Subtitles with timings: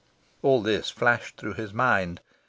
[0.41, 2.21] All this flashed through his mind.